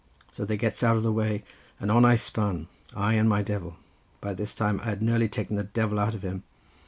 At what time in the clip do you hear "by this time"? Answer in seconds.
4.29-4.79